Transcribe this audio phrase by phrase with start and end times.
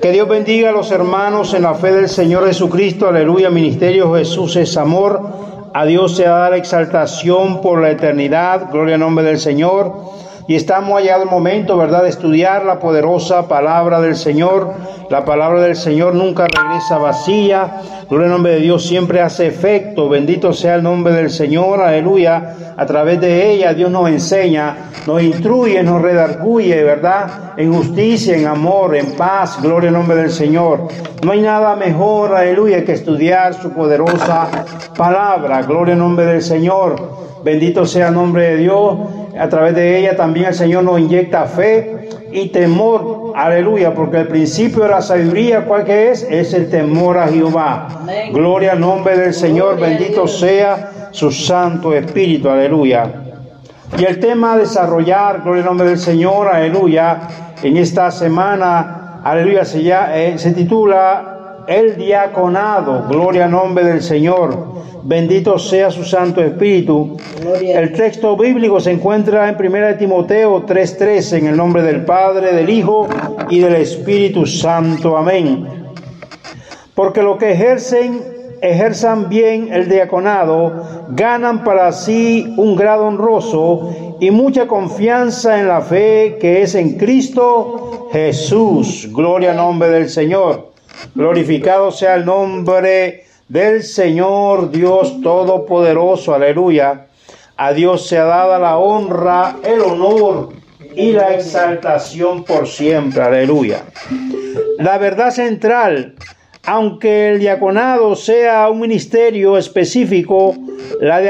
[0.00, 3.08] Que Dios bendiga a los hermanos en la fe del Señor Jesucristo.
[3.08, 3.50] Aleluya.
[3.50, 5.20] Ministerio Jesús es amor.
[5.74, 8.70] A Dios se la exaltación por la eternidad.
[8.70, 9.92] Gloria al nombre del Señor.
[10.46, 14.74] Y estamos allá el momento, ¿verdad?, de estudiar la poderosa palabra del Señor.
[15.08, 17.80] La palabra del Señor nunca regresa vacía.
[18.10, 20.10] Gloria al nombre de Dios siempre hace efecto.
[20.10, 21.80] Bendito sea el nombre del Señor.
[21.80, 22.74] Aleluya.
[22.76, 27.54] A través de ella Dios nos enseña, nos instruye, nos redarguye, ¿verdad?
[27.56, 29.62] En justicia, en amor, en paz.
[29.62, 30.88] Gloria al nombre del Señor.
[31.24, 34.48] No hay nada mejor, aleluya, que estudiar su poderosa
[34.94, 35.62] palabra.
[35.62, 37.24] Gloria al nombre del Señor.
[37.44, 38.96] Bendito sea el nombre de Dios.
[39.38, 43.32] A través de ella también el Señor nos inyecta fe y temor.
[43.34, 46.22] Aleluya, porque el principio de la sabiduría, ¿cuál que es?
[46.30, 47.88] Es el temor a Jehová.
[48.32, 49.80] Gloria al nombre del Señor.
[49.80, 52.48] Bendito sea su Santo Espíritu.
[52.48, 53.10] Aleluya.
[53.98, 57.28] Y el tema a desarrollar, gloria al nombre del Señor, aleluya,
[57.62, 61.33] en esta semana, aleluya, se, ya, eh, se titula
[61.66, 64.74] El diaconado, gloria al nombre del Señor.
[65.02, 67.16] Bendito sea su Santo Espíritu.
[67.62, 72.68] El texto bíblico se encuentra en 1 Timoteo 3:13 en el nombre del Padre, del
[72.68, 73.08] Hijo
[73.48, 75.16] y del Espíritu Santo.
[75.16, 75.66] Amén.
[76.94, 78.22] Porque lo que ejercen,
[78.60, 85.80] ejerzan bien el diaconado, ganan para sí un grado honroso y mucha confianza en la
[85.80, 89.08] fe que es en Cristo Jesús.
[89.12, 90.73] Gloria al nombre del Señor.
[91.14, 96.34] Glorificado sea el nombre del Señor Dios Todopoderoso.
[96.34, 97.06] Aleluya.
[97.56, 100.50] A Dios se ha dado la honra, el honor
[100.96, 103.22] y la exaltación por siempre.
[103.22, 103.84] Aleluya.
[104.78, 106.14] La verdad central,
[106.66, 110.54] aunque el diaconado sea un ministerio específico,
[111.00, 111.20] la,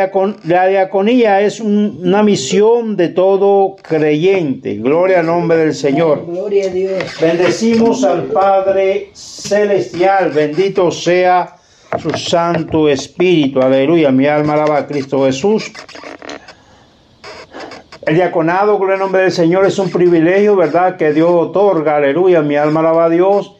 [0.44, 4.76] la diaconía es una misión de todo creyente.
[4.76, 6.24] Gloria al nombre del Señor.
[6.26, 7.02] Gloria a Dios.
[7.20, 10.30] Bendecimos al Padre Celestial.
[10.30, 11.56] Bendito sea
[12.00, 13.60] su Santo Espíritu.
[13.60, 14.12] Aleluya.
[14.12, 15.72] Mi alma alaba a Cristo Jesús.
[18.06, 20.96] El diaconado, con el nombre del Señor, es un privilegio, ¿verdad?
[20.96, 21.96] Que Dios otorga.
[21.96, 22.42] Aleluya.
[22.42, 23.56] Mi alma alaba a Dios.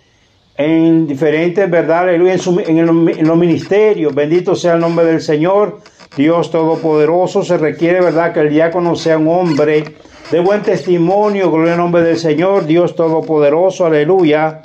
[0.56, 2.08] En diferentes, ¿verdad?
[2.08, 2.36] Aleluya.
[2.66, 4.14] En, los ministerios.
[4.14, 5.80] Bendito sea el nombre del Señor.
[6.16, 7.42] Dios Todopoderoso.
[7.42, 8.32] Se requiere, ¿verdad?
[8.32, 9.84] Que el diácono sea un hombre
[10.30, 11.50] de buen testimonio.
[11.50, 12.66] Gloria al nombre del Señor.
[12.66, 13.86] Dios Todopoderoso.
[13.86, 14.62] Aleluya.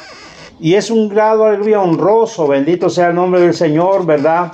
[0.61, 4.51] Y es un grado, aleluya, honroso, bendito sea el nombre del Señor, ¿verdad?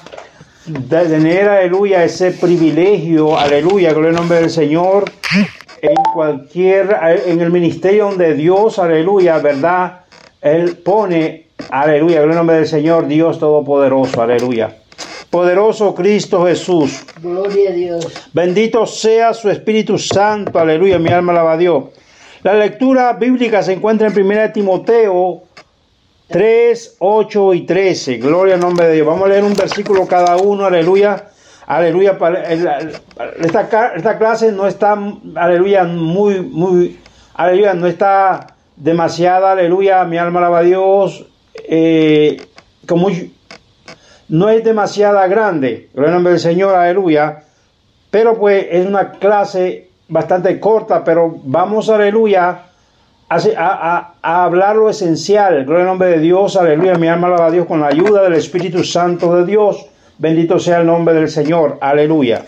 [0.68, 5.12] De tener, aleluya, ese privilegio, aleluya, gloria al nombre del Señor,
[5.82, 10.05] en cualquier, en el ministerio donde Dios, aleluya, ¿verdad?
[10.46, 14.78] Él pone, aleluya, gloria al nombre del Señor, Dios Todopoderoso, aleluya.
[15.32, 17.04] Poderoso Cristo Jesús.
[17.20, 18.30] Gloria a Dios.
[18.32, 21.86] Bendito sea su Espíritu Santo, aleluya, mi alma alaba a Dios.
[22.44, 25.42] La lectura bíblica se encuentra en 1 Timoteo
[26.28, 28.18] 3, 8 y 13.
[28.18, 29.08] Gloria al nombre de Dios.
[29.08, 30.66] Vamos a leer un versículo cada uno.
[30.66, 31.26] Aleluya.
[31.66, 32.20] Aleluya.
[33.40, 34.96] Esta, esta clase no está,
[35.34, 37.00] aleluya, muy, muy,
[37.34, 41.26] aleluya, no está demasiada, aleluya, mi alma alaba a Dios,
[41.68, 42.42] eh,
[42.88, 43.10] como
[44.28, 47.44] no es demasiada grande, nombre del Señor, aleluya,
[48.12, 52.66] pero pues es una clase bastante corta, pero vamos, aleluya,
[53.30, 55.66] a, hablar lo esencial.
[55.66, 56.96] Gloria al nombre de Dios, aleluya.
[56.96, 59.86] Mi alma alaba a Dios con la ayuda del Espíritu Santo de Dios.
[60.18, 62.46] Bendito sea el nombre del Señor, aleluya.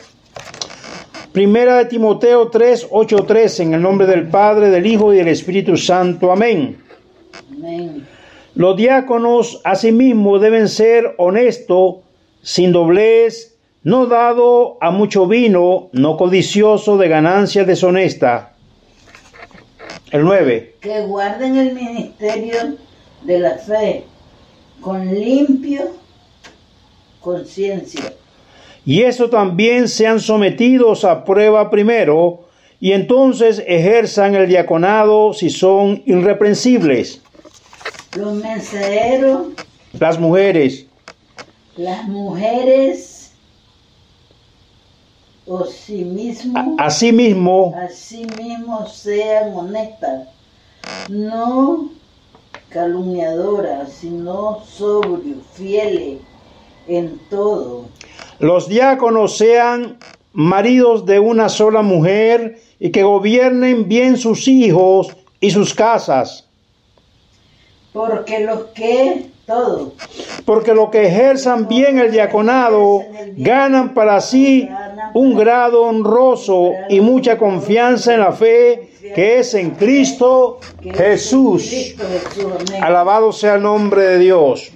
[1.37, 5.27] Primera de Timoteo 3, 8, 13, en el nombre del Padre, del Hijo y del
[5.27, 6.31] Espíritu Santo.
[6.31, 6.81] Amén.
[7.51, 8.07] Amén.
[8.55, 11.97] Los diáconos asimismo deben ser honestos,
[12.41, 18.47] sin doblez, no dado a mucho vino, no codicioso de ganancias deshonestas
[20.09, 20.77] el 9.
[20.81, 22.77] Que guarden el ministerio
[23.21, 24.05] de la fe
[24.81, 25.83] con limpio
[27.21, 28.16] conciencia.
[28.87, 32.45] Y eso también sean sometidos a prueba primero,
[32.79, 37.21] y entonces ejerzan el diaconado si son irreprensibles.
[38.15, 39.47] Los mensajeros.
[39.99, 40.85] Las mujeres.
[41.75, 43.33] Las mujeres
[45.45, 50.29] o sí mismo, asimismo, asimismo sean honestas,
[51.09, 51.89] no
[52.69, 56.21] calumniadora, sino sobrio, fiel
[56.87, 57.85] en todo.
[58.39, 59.97] Los diáconos sean
[60.33, 66.47] maridos de una sola mujer y que gobiernen bien sus hijos y sus casas.
[67.93, 69.93] Porque los que, todo,
[70.43, 73.01] Porque los que ejerzan bien el diaconado
[73.37, 74.67] ganan para sí
[75.13, 81.95] un grado honroso y mucha confianza en la fe que es en Cristo Jesús.
[82.81, 84.69] Alabado sea el nombre de Dios.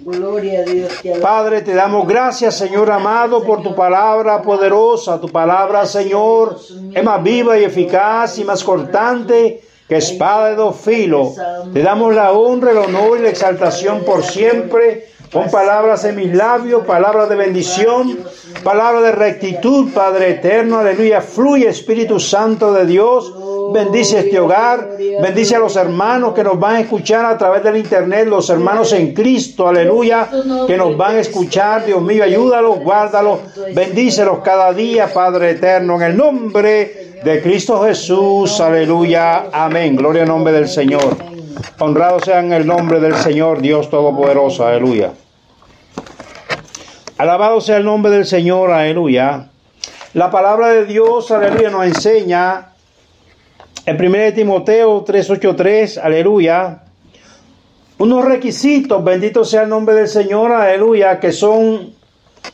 [1.21, 5.19] Padre, te damos gracias, Señor amado, por tu palabra poderosa.
[5.19, 6.57] Tu palabra, Señor,
[6.93, 11.33] es más viva y eficaz y más cortante que espada de dos filos.
[11.73, 15.09] Te damos la honra, el honor y la exaltación por siempre.
[15.31, 18.19] Con palabras en mis labios, palabras de bendición,
[18.63, 21.21] palabras de rectitud, Padre eterno, aleluya.
[21.21, 23.33] Fluye Espíritu Santo de Dios.
[23.73, 27.77] Bendice este hogar, bendice a los hermanos que nos van a escuchar a través del
[27.77, 30.29] internet, los hermanos en Cristo, aleluya,
[30.67, 33.39] que nos van a escuchar, Dios mío, ayúdalos, guárdalos,
[33.73, 40.27] bendícelos cada día, Padre eterno, en el nombre de Cristo Jesús, aleluya, amén, gloria al
[40.27, 41.40] nombre del Señor.
[41.79, 45.11] Honrado sea en el nombre del Señor, Dios Todopoderoso, aleluya.
[47.17, 49.49] Alabado sea el nombre del Señor, aleluya.
[50.13, 52.69] La palabra de Dios, aleluya, nos enseña
[53.85, 56.83] en 1 Timoteo 3:83, aleluya,
[57.97, 61.93] unos requisitos, bendito sea el nombre del Señor, aleluya, que son,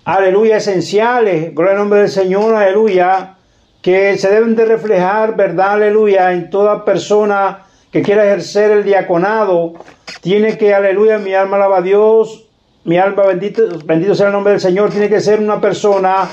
[0.06, 3.36] aleluya, esenciales, gloria al nombre del Señor, aleluya,
[3.82, 7.67] que se deben de reflejar, verdad, aleluya, en toda persona
[7.98, 9.74] que quiera ejercer el diaconado,
[10.22, 12.46] tiene que, aleluya, mi alma alaba a Dios,
[12.84, 16.30] mi alma bendito, bendito sea el nombre del Señor, tiene que ser una persona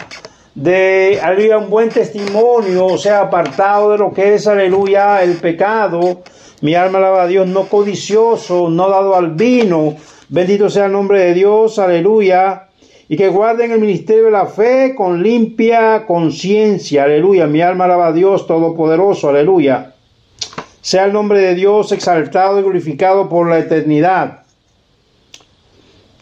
[0.55, 6.21] de, aleluya, un buen testimonio, o sea, apartado de lo que es, aleluya, el pecado.
[6.61, 9.97] Mi alma alaba a Dios, no codicioso, no dado al vino.
[10.29, 12.69] Bendito sea el nombre de Dios, aleluya.
[13.09, 17.47] Y que guarden el ministerio de la fe con limpia conciencia, aleluya.
[17.47, 19.94] Mi alma alaba a Dios Todopoderoso, aleluya.
[20.85, 24.43] Sea el nombre de Dios exaltado y glorificado por la eternidad.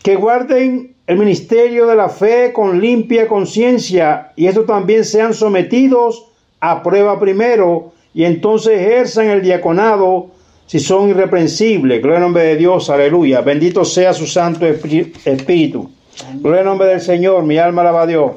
[0.05, 6.27] Que guarden el ministerio de la fe con limpia conciencia y estos también sean sometidos
[6.61, 10.29] a prueba primero y entonces ejerzan el diaconado
[10.67, 12.01] si son irreprensibles.
[12.01, 13.41] Gloria al nombre de Dios, aleluya.
[13.41, 15.91] Bendito sea su Santo Espí- Espíritu.
[16.35, 18.31] Gloria al nombre del Señor, mi alma alaba a Dios.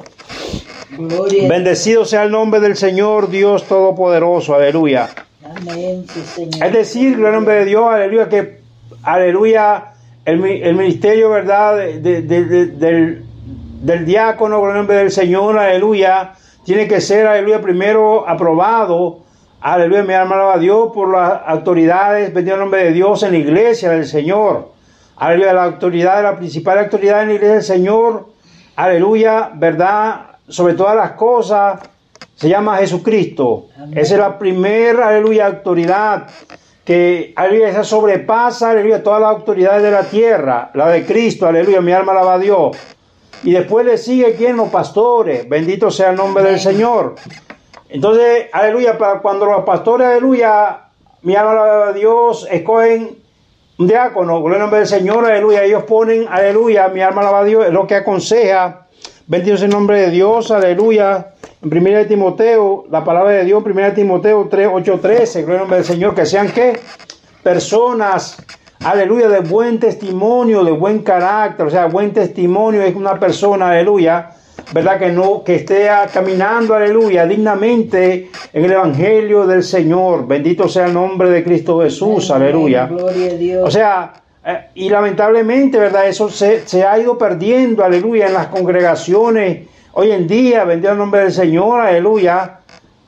[0.90, 1.48] Gloria.
[1.48, 5.08] Bendecido sea el nombre del Señor, Dios Todopoderoso, aleluya.
[6.64, 8.60] Es decir, gloria nombre de Dios, aleluya, que,
[9.02, 9.92] aleluya,
[10.24, 13.24] el, el ministerio, ¿verdad?, de- de- de- de- del,
[13.82, 16.32] del diácono, gloria nombre del Señor, aleluya,
[16.64, 19.20] tiene que ser, aleluya, primero aprobado,
[19.60, 23.38] aleluya, mi alma a Dios por las autoridades, bendito el nombre de Dios en la
[23.38, 24.72] iglesia del Señor,
[25.16, 28.28] aleluya, la autoridad, la principal autoridad en la iglesia del Señor,
[28.74, 31.80] aleluya, ¿verdad?, sobre todas las cosas,
[32.34, 33.68] se llama Jesucristo.
[33.76, 33.98] Amén.
[33.98, 36.28] Esa es la primera, aleluya, autoridad
[36.86, 41.80] que, aleluya, esa sobrepasa, aleluya, todas las autoridades de la tierra, la de Cristo, aleluya,
[41.80, 42.76] mi alma alaba a Dios.
[43.42, 47.16] Y después le sigue quién, los pastores, bendito sea el nombre del Señor.
[47.88, 50.84] Entonces, aleluya, para cuando los pastores, aleluya,
[51.22, 53.18] mi alma alaba a Dios, escogen
[53.78, 57.44] un diácono, gloria al nombre del Señor, aleluya, ellos ponen, aleluya, mi alma alaba a
[57.44, 58.86] Dios, es lo que aconseja,
[59.26, 61.32] bendito sea el nombre de Dios, aleluya,
[61.62, 65.54] en 1 de Timoteo, la palabra de Dios, 1 de Timoteo 3, 8, 13, gloria
[65.54, 66.78] al nombre del Señor, que sean qué,
[67.42, 68.36] personas,
[68.84, 74.30] aleluya, de buen testimonio, de buen carácter, o sea, buen testimonio es una persona, aleluya,
[74.72, 80.86] verdad que no, que esté caminando, aleluya, dignamente en el evangelio del Señor, bendito sea
[80.86, 82.48] el nombre de Cristo Jesús, Amén.
[82.48, 82.86] aleluya.
[82.86, 83.64] Gloria a Dios.
[83.64, 84.12] O sea,
[84.44, 86.06] eh, y lamentablemente, ¿verdad?
[86.06, 89.68] Eso se, se ha ido perdiendo, aleluya, en las congregaciones.
[89.98, 92.58] Hoy en día, bendito el nombre del Señor, aleluya.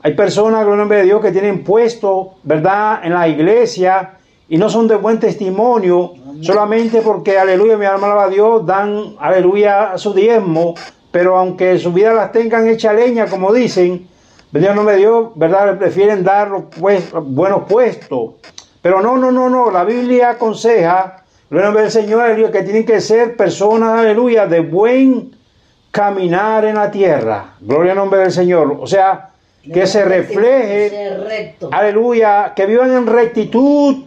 [0.01, 4.17] Hay personas, gloria al nombre de Dios, que tienen puesto, ¿verdad?, en la iglesia
[4.47, 9.15] y no son de buen testimonio, solamente porque, aleluya, mi alma alaba a Dios, dan,
[9.19, 10.73] aleluya, su diezmo,
[11.11, 14.07] pero aunque su vida las tengan hecha leña, como dicen,
[14.51, 18.31] bendito el nombre de Dios, ¿verdad?, prefieren dar los pues- buenos puestos.
[18.81, 19.69] Pero no, no, no, no.
[19.69, 24.47] La Biblia aconseja, gloria al nombre del Señor, aleluya, que tienen que ser personas, aleluya,
[24.47, 25.37] de buen
[25.91, 27.53] caminar en la tierra.
[27.59, 28.77] Gloria al nombre del Señor.
[28.79, 29.29] O sea,
[29.61, 34.03] que se refleje, aleluya, que vivan en rectitud,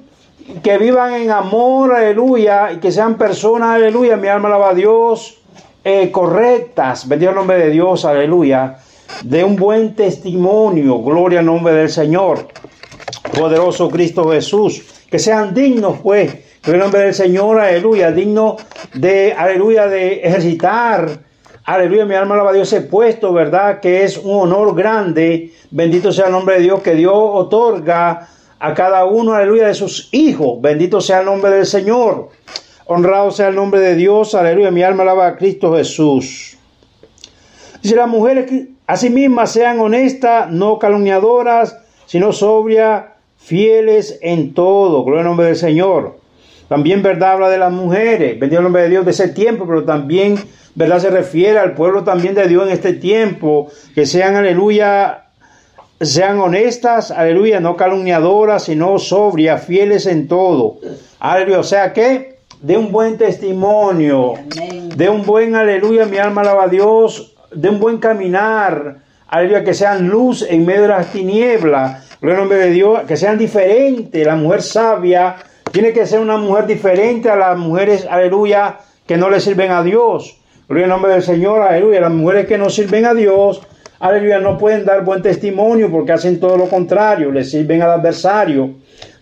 [0.62, 5.39] que vivan en amor, aleluya, y que sean personas, aleluya, mi alma alaba a Dios,
[5.85, 8.79] eh, correctas, bendito el nombre de Dios, aleluya,
[9.23, 12.49] de un buen testimonio, gloria al nombre del Señor.
[13.39, 16.35] Poderoso Cristo Jesús, que sean dignos, pues,
[16.65, 18.62] en el nombre del Señor, aleluya, dignos
[18.95, 21.19] de, aleluya, de ejercitar,
[21.64, 23.81] aleluya, mi alma alaba a Dios ese puesto, ¿verdad?
[23.81, 28.28] Que es un honor grande, bendito sea el nombre de Dios, que Dios otorga
[28.59, 32.31] a cada uno, aleluya, de sus hijos, bendito sea el nombre del Señor.
[32.87, 36.57] Honrado sea el nombre de Dios, aleluya, mi alma alaba a Cristo Jesús.
[37.83, 41.76] Dice las mujeres que asimismas sean honestas, no calumniadoras,
[42.07, 43.04] sino sobrias,
[43.38, 45.04] fieles en todo.
[45.04, 46.19] Gloria al nombre del Señor.
[46.69, 47.33] También, ¿verdad?
[47.33, 48.38] Habla de las mujeres.
[48.38, 50.37] Bendito el nombre de Dios de ese tiempo, pero también,
[50.75, 50.99] ¿verdad?
[50.99, 53.69] Se refiere al pueblo también de Dios en este tiempo.
[53.95, 55.25] Que sean, aleluya,
[56.00, 60.79] sean honestas, aleluya, no calumniadoras, sino sobrias, fieles en todo.
[61.21, 61.61] Aleluya.
[61.61, 64.35] O sea que de un buen testimonio,
[64.97, 68.99] de un buen aleluya, mi alma alaba a Dios, de un buen caminar,
[69.29, 73.37] aleluya, que sean luz en medio de las tinieblas, gloria nombre de Dios, que sean
[73.37, 75.37] diferentes, la mujer sabia
[75.73, 78.76] tiene que ser una mujer diferente a las mujeres, aleluya,
[79.07, 80.38] que no le sirven a Dios,
[80.73, 83.61] gloria en nombre del Señor, aleluya, las mujeres que no sirven a Dios,
[84.00, 88.71] aleluya, no pueden dar buen testimonio porque hacen todo lo contrario, le sirven al adversario.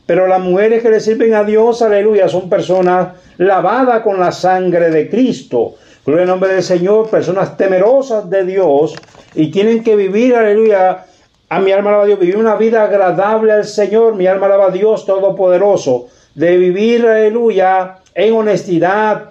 [0.06, 4.90] Pero las mujeres que le sirven a Dios, aleluya, son personas lavadas con la sangre
[4.90, 5.74] de Cristo.
[6.06, 8.94] Gloria al nombre del Señor, personas temerosas de Dios
[9.34, 11.04] y tienen que vivir, aleluya,
[11.48, 14.66] a mi alma alaba a Dios, vivir una vida agradable al Señor, mi alma alaba
[14.66, 19.30] a Dios Todopoderoso, de vivir, aleluya, en honestidad,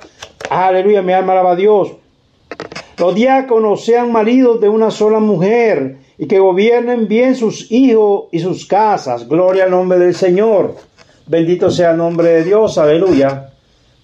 [0.50, 1.94] aleluya, mi alma alaba a Dios.
[3.00, 8.40] Los diáconos sean maridos de una sola mujer y que gobiernen bien sus hijos y
[8.40, 9.26] sus casas.
[9.26, 10.76] Gloria al nombre del Señor.
[11.26, 12.78] Bendito sea el nombre de Dios.
[12.78, 13.52] Aleluya.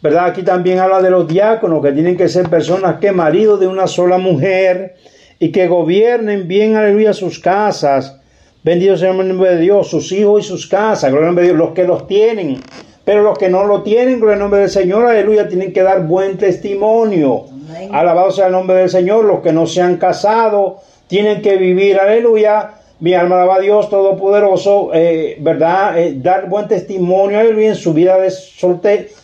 [0.01, 0.27] ¿Verdad?
[0.27, 3.85] Aquí también habla de los diáconos, que tienen que ser personas que maridos de una
[3.85, 4.95] sola mujer
[5.39, 8.21] y que gobiernen bien, aleluya, sus casas.
[8.63, 11.11] Bendito sea el nombre de Dios, sus hijos y sus casas.
[11.11, 12.61] Gloria al nombre de Dios, los que los tienen.
[13.05, 16.05] Pero los que no lo tienen, gloria al nombre del Señor, aleluya, tienen que dar
[16.05, 17.45] buen testimonio.
[17.91, 21.99] Alabado sea el nombre del Señor, los que no se han casado, tienen que vivir,
[21.99, 22.71] aleluya.
[22.99, 25.99] Mi alma alaba a Dios Todopoderoso, eh, ¿verdad?
[25.99, 28.31] Eh, dar buen testimonio, aleluya, en su vida de,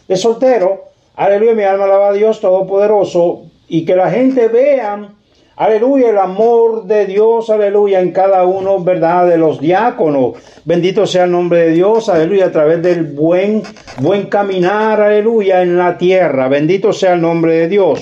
[0.07, 0.83] de soltero.
[1.15, 3.43] Aleluya, mi alma alaba a Dios Todopoderoso.
[3.67, 5.09] Y que la gente vea,
[5.65, 9.27] aleluya, el amor de Dios, aleluya, en cada uno, ¿verdad?
[9.27, 10.35] De los diáconos.
[10.65, 13.61] Bendito sea el nombre de Dios, aleluya, a través del buen,
[13.99, 16.47] buen caminar, aleluya, en la tierra.
[16.47, 18.01] Bendito sea el nombre de Dios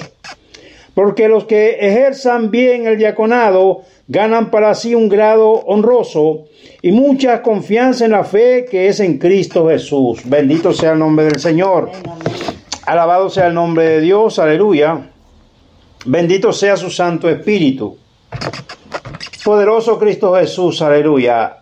[1.00, 6.46] porque los que ejerzan bien el diaconado ganan para sí un grado honroso
[6.82, 10.24] y mucha confianza en la fe que es en Cristo Jesús.
[10.25, 11.89] Bendito sea el nombre del Señor.
[12.86, 15.10] Alabado sea el nombre de Dios, aleluya.
[16.06, 17.98] Bendito sea su Santo Espíritu.
[19.44, 21.58] Poderoso Cristo Jesús, aleluya.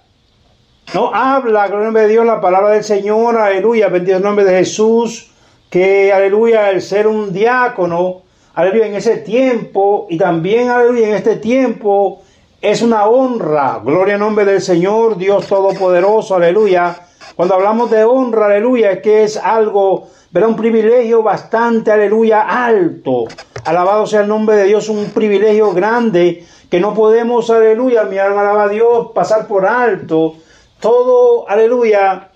[0.94, 3.89] No habla, gloria nombre de Dios, la palabra del Señor, aleluya.
[3.89, 5.32] Bendito el nombre de Jesús,
[5.70, 8.27] que aleluya, el ser un diácono
[8.58, 12.24] aleluya, en ese tiempo y también, aleluya, en este tiempo
[12.60, 13.79] es una honra.
[13.84, 16.96] Gloria al nombre del Señor, Dios Todopoderoso, aleluya.
[17.36, 23.25] Cuando hablamos de honra, aleluya, es que es algo, verá, un privilegio bastante, aleluya, alto.
[23.67, 28.39] Alabado sea el nombre de Dios, un privilegio grande que no podemos, aleluya, mi alma
[28.39, 30.36] alaba a Dios, pasar por alto.
[30.79, 32.29] Todo, aleluya,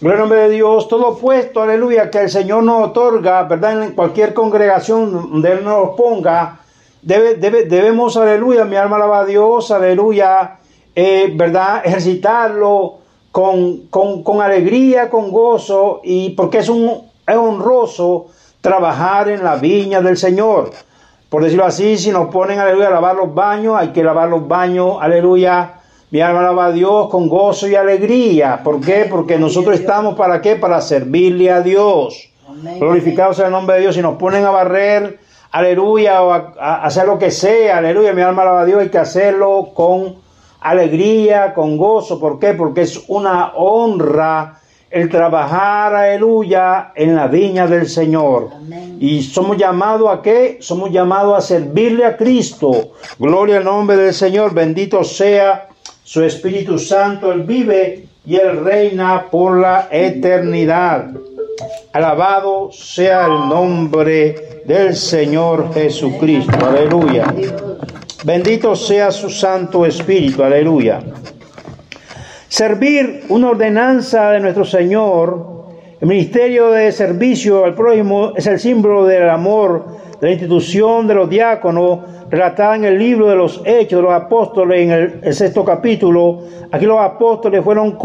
[0.00, 3.82] Gloria nombre de Dios, todo puesto, aleluya, que el Señor nos otorga, ¿verdad?
[3.82, 6.60] En cualquier congregación donde Él nos ponga,
[7.02, 10.58] debe, debemos, aleluya, mi alma alaba a Dios, aleluya,
[10.94, 11.82] eh, ¿verdad?
[11.84, 12.98] Ejercitarlo
[13.32, 18.28] con, con, alegría, con gozo, y porque es, un, es honroso
[18.60, 20.70] trabajar en la viña del Señor.
[21.28, 24.46] Por decirlo así, si nos ponen, aleluya, a lavar los baños, hay que lavar los
[24.48, 25.74] baños, aleluya,
[26.10, 28.60] mi alma alaba a Dios con gozo y alegría.
[28.64, 29.06] ¿Por qué?
[29.08, 30.56] Porque nosotros estamos para qué?
[30.56, 32.30] Para servirle a Dios.
[32.80, 33.94] Glorificado sea el nombre de Dios.
[33.94, 35.20] Si nos ponen a barrer,
[35.52, 38.98] aleluya, o a, hacer lo que sea, aleluya, mi alma alaba a Dios, hay que
[38.98, 40.16] hacerlo con
[40.60, 42.18] alegría, con gozo.
[42.18, 42.54] ¿Por qué?
[42.54, 44.59] Porque es una honra
[44.90, 48.50] el trabajar, aleluya, en la viña del Señor.
[48.98, 50.58] Y somos llamados a qué?
[50.60, 52.92] Somos llamados a servirle a Cristo.
[53.18, 54.52] Gloria al nombre del Señor.
[54.52, 55.68] Bendito sea
[56.02, 61.06] su Espíritu Santo, Él vive y Él reina por la eternidad.
[61.92, 66.66] Alabado sea el nombre del Señor Jesucristo.
[66.66, 67.32] Aleluya.
[68.24, 70.42] Bendito sea su Santo Espíritu.
[70.42, 71.00] Aleluya.
[72.50, 75.66] Servir una ordenanza de nuestro Señor,
[76.00, 79.86] el ministerio de servicio al prójimo es el símbolo del amor
[80.20, 84.12] de la institución de los diáconos relatada en el libro de los Hechos de los
[84.12, 84.90] Apóstoles, en
[85.22, 86.40] el, sexto capítulo.
[86.72, 87.96] Aquí los apóstoles fueron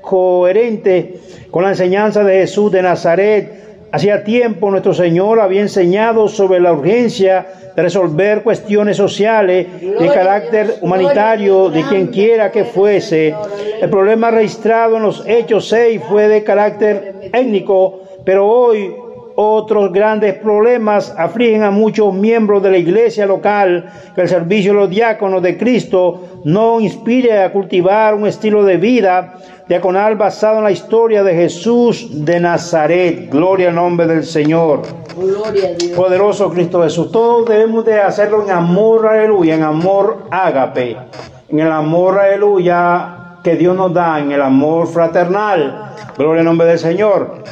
[0.00, 3.63] coherentes con la enseñanza de Jesús de Nazaret.
[3.94, 7.46] Hacía tiempo nuestro Señor había enseñado sobre la urgencia
[7.76, 13.32] de resolver cuestiones sociales de carácter humanitario de quien quiera que fuese.
[13.80, 18.92] El problema registrado en los Hechos 6 fue de carácter étnico, pero hoy
[19.36, 24.78] otros grandes problemas afligen a muchos miembros de la iglesia local, que el servicio de
[24.80, 29.34] los diáconos de Cristo no inspire a cultivar un estilo de vida
[29.68, 33.30] diaconal basado en la historia de Jesús de Nazaret.
[33.30, 34.82] Gloria al nombre del Señor.
[35.16, 35.92] Gloria a Dios.
[35.96, 37.10] Poderoso Cristo Jesús.
[37.10, 40.96] Todos debemos de hacerlo en amor, aleluya, en amor ágape,
[41.48, 45.92] en el amor, aleluya, que Dios nos da, en el amor fraternal.
[46.16, 47.42] Gloria al nombre del Señor.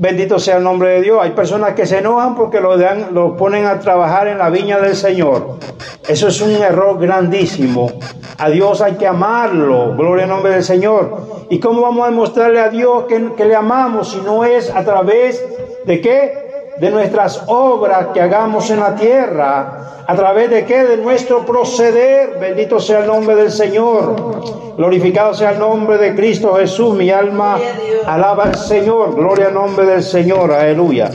[0.00, 1.18] Bendito sea el nombre de Dios.
[1.20, 4.78] Hay personas que se enojan porque lo, dan, lo ponen a trabajar en la viña
[4.78, 5.58] del Señor.
[6.06, 7.90] Eso es un error grandísimo.
[8.38, 9.96] A Dios hay que amarlo.
[9.96, 11.46] Gloria al nombre del Señor.
[11.50, 15.44] ¿Y cómo vamos a demostrarle a Dios que le amamos si no es a través
[15.84, 16.47] de qué?
[16.80, 20.04] De nuestras obras que hagamos en la tierra.
[20.06, 20.84] ¿A través de qué?
[20.84, 22.38] De nuestro proceder.
[22.40, 24.74] Bendito sea el nombre del Señor.
[24.76, 26.94] Glorificado sea el nombre de Cristo Jesús.
[26.94, 27.58] Mi alma
[28.06, 29.14] alaba al Señor.
[29.14, 30.52] Gloria al nombre del Señor.
[30.52, 31.10] Aleluya.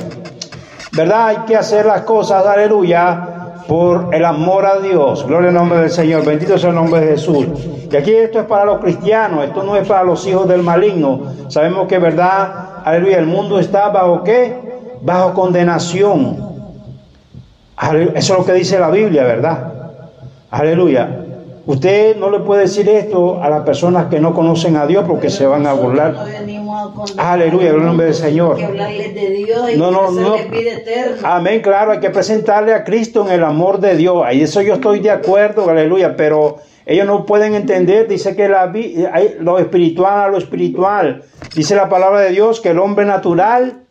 [0.91, 1.27] ¿Verdad?
[1.27, 5.25] Hay que hacer las cosas, aleluya, por el amor a Dios.
[5.25, 6.23] Gloria al nombre del Señor.
[6.23, 7.47] Bendito sea el nombre de Jesús.
[7.91, 11.21] Y aquí esto es para los cristianos, esto no es para los hijos del maligno.
[11.47, 14.72] Sabemos que, verdad, aleluya, el mundo está bajo qué?
[15.03, 16.37] Bajo condenación.
[18.15, 19.73] Eso es lo que dice la Biblia, ¿verdad?
[20.49, 21.19] Aleluya.
[21.65, 25.29] Usted no le puede decir esto a las personas que no conocen a Dios porque
[25.29, 26.13] se van a burlar.
[27.17, 28.57] Aleluya, en el nombre del Señor.
[29.77, 30.35] no, no, no.
[31.23, 34.23] Amén, claro, hay que presentarle a Cristo en el amor de Dios.
[34.25, 38.71] Ahí eso yo estoy de acuerdo, aleluya, pero ellos no pueden entender, dice que la,
[39.39, 41.23] lo espiritual a lo espiritual.
[41.55, 43.82] Dice la palabra de Dios que el hombre natural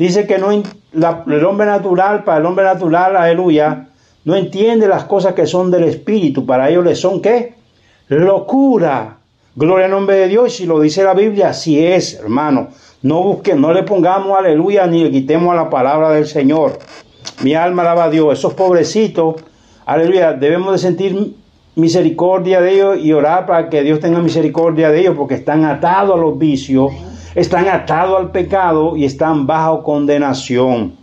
[0.00, 3.88] Dice que no, el hombre natural, para el hombre natural, aleluya,
[4.24, 6.46] no entiende las cosas que son del Espíritu.
[6.46, 7.52] Para ellos le son qué?
[8.08, 9.18] Locura.
[9.54, 10.54] Gloria al nombre de Dios.
[10.54, 12.68] Y si lo dice la Biblia, así es, hermano.
[13.02, 16.78] No busquen, no le pongamos aleluya ni le quitemos a la palabra del Señor.
[17.42, 18.38] Mi alma alaba a Dios.
[18.38, 19.34] Esos pobrecitos,
[19.84, 21.34] aleluya, debemos de sentir
[21.74, 26.16] misericordia de ellos y orar para que Dios tenga misericordia de ellos porque están atados
[26.16, 26.90] a los vicios
[27.34, 30.96] están atados al pecado y están bajo condenación.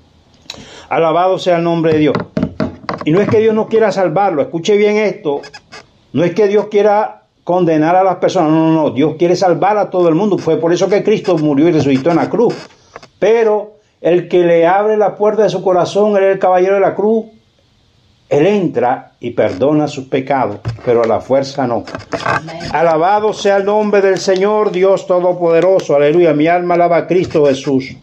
[0.90, 2.16] Alabado sea el nombre de Dios.
[3.06, 5.42] Y no es que Dios no quiera salvarlo, escuche bien esto,
[6.12, 9.78] no es que Dios quiera condenar a las personas, no, no, no, Dios quiere salvar
[9.78, 12.54] a todo el mundo, fue por eso que Cristo murió y resucitó en la cruz.
[13.20, 16.82] Pero el que le abre la puerta de su corazón, él es el caballero de
[16.82, 17.28] la cruz,
[18.30, 21.86] él entra y perdona sus pecados, pero a la fuerza no.
[22.74, 25.96] Alabado sea el nombre del Señor Dios Todopoderoso.
[25.96, 26.34] Aleluya.
[26.34, 27.96] Mi alma alaba a Cristo Jesús.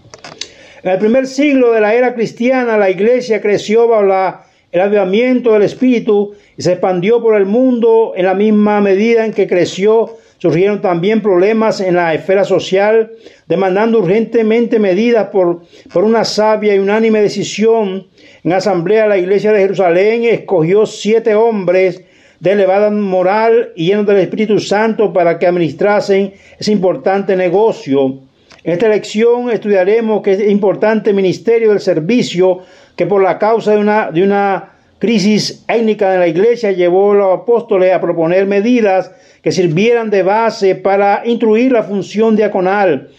[0.82, 4.38] En el primer siglo de la era cristiana, la iglesia creció bajo
[4.72, 9.32] el avivamiento del Espíritu y se expandió por el mundo en la misma medida en
[9.32, 10.16] que creció.
[10.44, 13.12] Surgieron también problemas en la esfera social,
[13.46, 18.08] demandando urgentemente medidas por, por una sabia y unánime decisión
[18.42, 22.04] en asamblea la iglesia de Jerusalén escogió siete hombres
[22.40, 28.18] de elevada moral y llenos del Espíritu Santo para que administrasen ese importante negocio.
[28.64, 32.58] En esta lección estudiaremos que es importante ministerio del servicio
[32.94, 34.73] que por la causa de una, de una
[35.04, 39.10] crisis étnica de la iglesia llevó a los apóstoles a proponer medidas
[39.42, 43.10] que sirvieran de base para instruir la función diaconal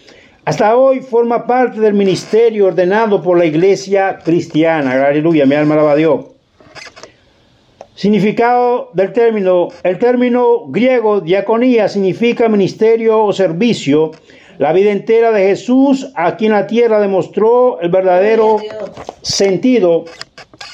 [0.44, 5.06] hasta hoy forma parte del ministerio ordenado por la iglesia cristiana.
[5.06, 6.26] Aleluya, mi alma alaba a Dios.
[7.94, 9.68] Significado del término.
[9.84, 14.10] El término griego diaconía significa ministerio o servicio.
[14.58, 18.58] La vida entera de Jesús aquí en la tierra demostró el verdadero
[19.22, 20.04] sentido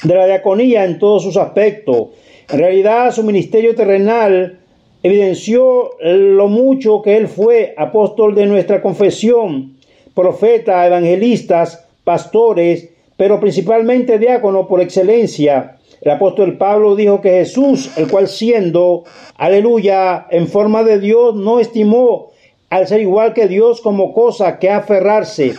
[0.03, 2.09] de la diaconía en todos sus aspectos.
[2.49, 4.59] En realidad su ministerio terrenal
[5.01, 9.77] evidenció lo mucho que él fue apóstol de nuestra confesión,
[10.13, 15.77] profeta, evangelistas, pastores, pero principalmente diácono por excelencia.
[16.01, 19.03] El apóstol Pablo dijo que Jesús, el cual siendo,
[19.37, 22.31] aleluya, en forma de Dios, no estimó
[22.69, 25.53] al ser igual que Dios como cosa que aferrarse,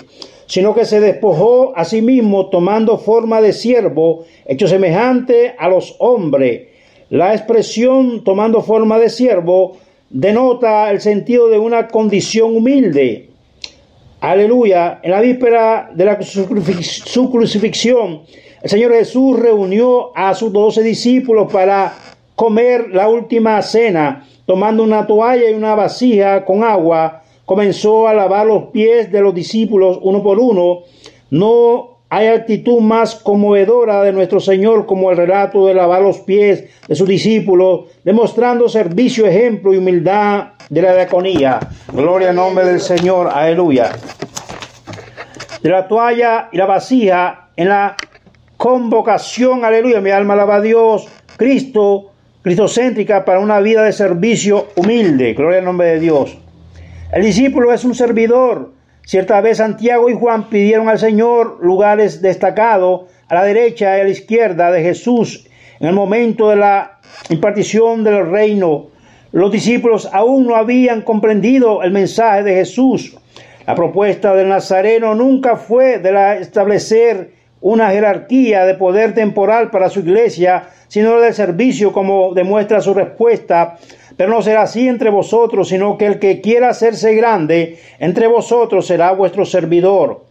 [0.46, 5.96] sino que se despojó a sí mismo tomando forma de siervo, hecho semejante a los
[5.98, 6.74] hombres
[7.10, 9.76] la expresión tomando forma de siervo
[10.10, 13.28] denota el sentido de una condición humilde.
[14.20, 15.00] Aleluya.
[15.02, 18.22] En la víspera de la, su crucifixión,
[18.62, 21.94] el Señor Jesús reunió a sus doce discípulos para
[22.34, 24.26] comer la última cena.
[24.46, 29.34] Tomando una toalla y una vasija con agua, comenzó a lavar los pies de los
[29.34, 30.80] discípulos uno por uno.
[31.30, 36.64] No hay actitud más conmovedora de nuestro Señor como el relato de lavar los pies
[36.86, 41.58] de sus discípulos, demostrando servicio, ejemplo y humildad de la diaconía.
[41.92, 43.92] Gloria al nombre del Señor, aleluya.
[45.60, 47.96] De la toalla y la vasija en la
[48.56, 55.34] convocación, aleluya, mi alma alaba a Dios, Cristo, cristocéntrica para una vida de servicio humilde.
[55.34, 56.38] Gloria al nombre de Dios.
[57.14, 58.72] El discípulo es un servidor.
[59.06, 64.02] Cierta vez Santiago y Juan pidieron al Señor lugares destacados a la derecha y a
[64.02, 65.46] la izquierda de Jesús
[65.78, 66.98] en el momento de la
[67.28, 68.88] impartición del reino.
[69.30, 73.16] Los discípulos aún no habían comprendido el mensaje de Jesús.
[73.64, 79.88] La propuesta del Nazareno nunca fue de la establecer una jerarquía de poder temporal para
[79.88, 83.78] su iglesia, sino del servicio como demuestra su respuesta
[84.16, 88.86] pero no será así entre vosotros, sino que el que quiera hacerse grande entre vosotros
[88.86, 90.24] será vuestro servidor.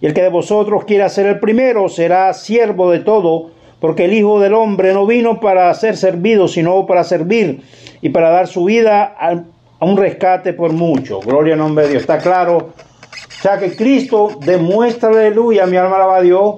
[0.00, 4.12] Y el que de vosotros quiera ser el primero será siervo de todo, porque el
[4.12, 7.62] Hijo del Hombre no vino para ser servido, sino para servir
[8.00, 9.42] y para dar su vida a,
[9.80, 11.20] un rescate por mucho.
[11.20, 12.02] Gloria al nombre de Dios.
[12.02, 12.56] Está claro.
[12.56, 16.56] O sea que Cristo demuestra, aleluya, mi alma alaba a Dios,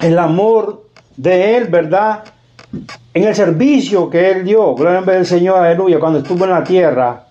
[0.00, 0.84] el amor
[1.16, 2.24] de Él, ¿verdad?
[3.14, 6.64] En el servicio que él dio, gloria al del Señor, aleluya, cuando estuvo en la
[6.64, 7.24] tierra,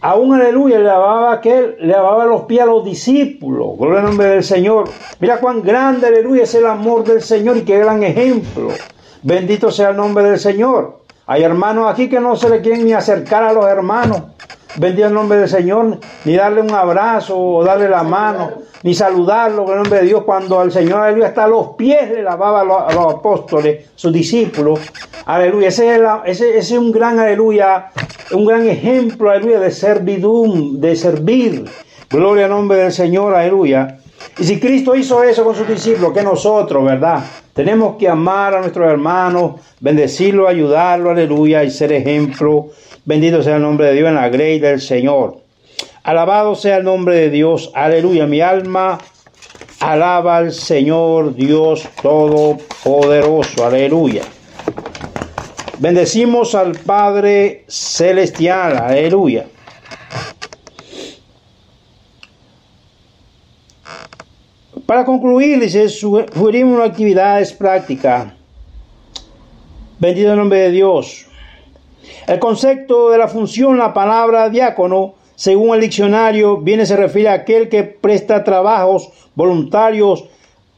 [0.00, 4.26] aún aleluya, le lavaba aquel, le lavaba los pies a los discípulos, gloria al nombre
[4.28, 4.88] del Señor.
[5.20, 8.68] Mira cuán grande, aleluya, es el amor del Señor y qué gran ejemplo.
[9.22, 11.00] Bendito sea el nombre del Señor.
[11.26, 14.22] Hay hermanos aquí que no se le quieren ni acercar a los hermanos.
[14.76, 19.66] Bendito el nombre del Señor, ni darle un abrazo o darle la mano ni saludarlo
[19.70, 23.14] en nombre de Dios cuando al Señor, aleluya, hasta los pies le lavaba a los,
[23.14, 24.78] apóstoles, sus discípulos.
[25.24, 27.90] Aleluya, ese es, ese, es un gran, aleluya,
[28.32, 31.64] un gran ejemplo, aleluya, de servidum, de servir.
[32.10, 34.00] Gloria al nombre del Señor, aleluya.
[34.36, 37.24] Y si Cristo hizo eso con sus discípulos, que nosotros, ¿verdad?
[37.54, 42.70] Tenemos que amar a nuestros hermanos, bendecirlo, ayudarlo, aleluya, y ser ejemplo.
[43.04, 45.38] Bendito sea el nombre de Dios en la grey del Señor.
[46.02, 47.70] Alabado sea el nombre de Dios.
[47.74, 48.26] Aleluya.
[48.26, 48.98] Mi alma
[49.78, 53.64] alaba al Señor Dios Todopoderoso.
[53.64, 54.22] Aleluya.
[55.78, 58.78] Bendecimos al Padre Celestial.
[58.78, 59.46] Aleluya.
[64.94, 68.32] Para concluir, dice, sugerimos una actividad práctica.
[69.98, 71.26] Bendito el nombre de Dios.
[72.28, 77.32] El concepto de la función, la palabra diácono, según el diccionario, viene se refiere a
[77.32, 80.26] aquel que presta trabajos voluntarios,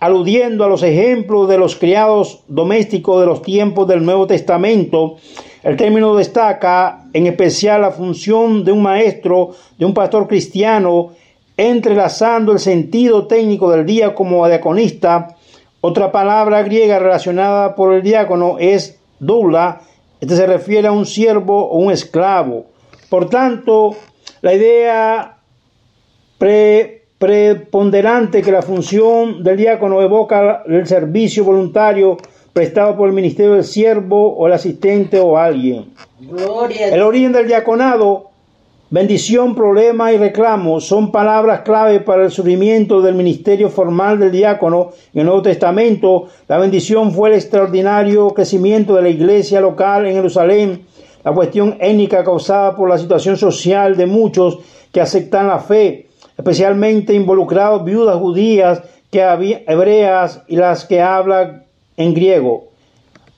[0.01, 5.17] aludiendo a los ejemplos de los criados domésticos de los tiempos del Nuevo Testamento.
[5.63, 11.11] El término destaca en especial la función de un maestro, de un pastor cristiano,
[11.57, 15.37] entrelazando el sentido técnico del día como diaconista.
[15.81, 19.81] Otra palabra griega relacionada por el diácono es doula.
[20.21, 22.67] Este se refiere a un siervo o un esclavo.
[23.09, 23.97] Por tanto,
[24.43, 25.39] la idea
[27.19, 32.17] preponderante que la función del diácono evoca el servicio voluntario
[32.53, 35.93] prestado por el ministerio del siervo o el asistente o alguien.
[36.21, 38.26] El origen del diaconado,
[38.91, 44.91] bendición, problema y reclamo son palabras clave para el surgimiento del ministerio formal del diácono
[45.13, 46.29] en el Nuevo Testamento.
[46.49, 50.87] La bendición fue el extraordinario crecimiento de la iglesia local en Jerusalén
[51.27, 54.61] la cuestión étnica causada por la situación social de muchos
[54.93, 56.07] que aceptan la fe,
[56.39, 59.23] especialmente involucrados viudas judías, que
[59.67, 61.65] hebreas y las que hablan
[61.97, 62.69] en griego.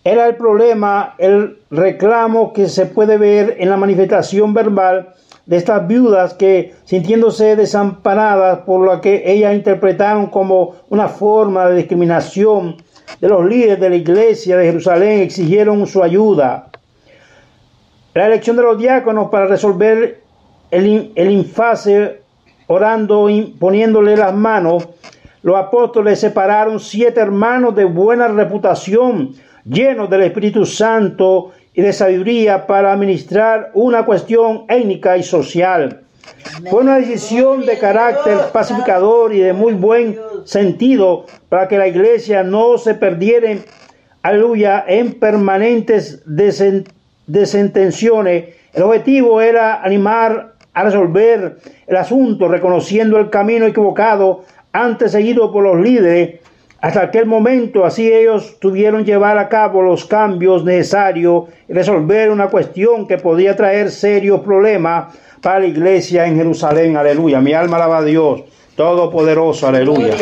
[0.05, 5.15] Era el problema, el reclamo que se puede ver en la manifestación verbal
[5.49, 11.77] de estas viudas que, sintiéndose desamparadas por lo que ellas interpretaron como una forma de
[11.77, 12.77] discriminación
[13.19, 16.69] de los líderes de la iglesia de Jerusalén, exigieron su ayuda.
[18.13, 20.21] La elección de los diáconos para resolver
[20.71, 22.21] el, el infase,
[22.67, 24.87] orando y poniéndole las manos,
[25.41, 29.33] los apóstoles separaron siete hermanos de buena reputación,
[29.65, 36.01] llenos del Espíritu Santo y de sabiduría para administrar una cuestión étnica y social.
[36.69, 42.43] Fue una decisión de carácter pacificador y de muy buen sentido para que la iglesia
[42.43, 43.51] no se perdiera,
[44.23, 48.47] aleluya, en permanentes desentenciones.
[48.73, 55.63] El objetivo era animar a resolver el asunto, reconociendo el camino equivocado antes seguido por
[55.63, 56.41] los líderes.
[56.81, 62.49] Hasta aquel momento, así ellos tuvieron llevar a cabo los cambios necesarios y resolver una
[62.49, 65.13] cuestión que podía traer serios problemas
[65.43, 66.97] para la iglesia en Jerusalén.
[66.97, 67.41] Aleluya.
[67.41, 68.43] Mi alma alaba a Dios.
[68.77, 69.67] Todopoderoso.
[69.67, 70.15] Aleluya.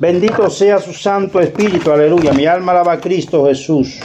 [0.00, 1.92] Bendito sea su Santo Espíritu.
[1.92, 2.32] Aleluya.
[2.32, 4.00] Mi alma alaba a Cristo Jesús.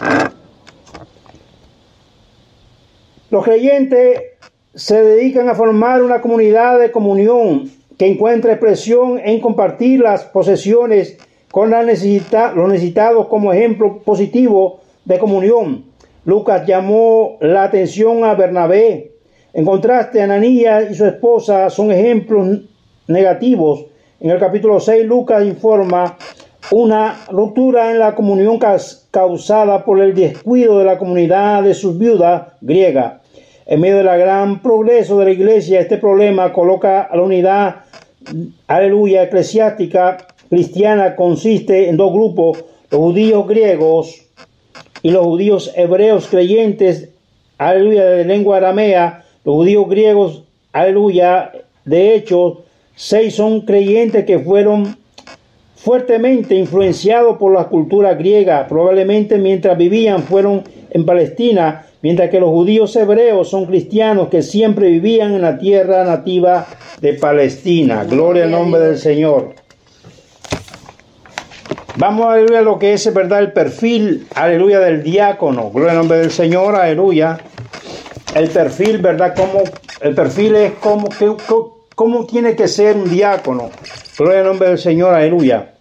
[3.32, 4.22] Los creyentes
[4.76, 11.18] se dedican a formar una comunidad de comunión que encuentra expresión en compartir las posesiones
[11.52, 15.86] con la necesita, los necesitados como ejemplo positivo de comunión.
[16.26, 19.12] Lucas llamó la atención a Bernabé.
[19.54, 22.62] En contraste, Ananías y su esposa son ejemplos
[23.08, 23.86] negativos.
[24.20, 26.18] En el capítulo 6, Lucas informa
[26.72, 28.58] una ruptura en la comunión
[29.12, 33.23] causada por el descuido de la comunidad de sus viudas griegas.
[33.66, 37.76] En medio del gran progreso de la iglesia, este problema coloca a la unidad,
[38.68, 40.18] aleluya, eclesiástica
[40.50, 44.22] cristiana consiste en dos grupos, los judíos griegos
[45.02, 47.10] y los judíos hebreos creyentes,
[47.58, 51.52] aleluya, de lengua aramea, los judíos griegos, aleluya,
[51.86, 52.64] de hecho,
[52.96, 54.98] seis son creyentes que fueron
[55.76, 62.50] fuertemente influenciados por la cultura griega, probablemente mientras vivían fueron en Palestina, mientras que los
[62.50, 66.68] judíos hebreos son cristianos que siempre vivían en la tierra nativa
[67.02, 68.04] de Palestina.
[68.04, 69.56] Gloria al nombre del Señor.
[71.96, 73.40] Vamos a ver lo que es, ¿verdad?
[73.40, 75.70] El perfil, aleluya, del diácono.
[75.72, 77.40] Gloria al nombre del Señor, aleluya.
[78.36, 79.34] El perfil, ¿verdad?
[79.36, 79.64] Como,
[80.02, 81.32] el perfil es como, que,
[81.96, 83.70] cómo tiene que ser un diácono.
[84.18, 85.73] Gloria al nombre del Señor, aleluya.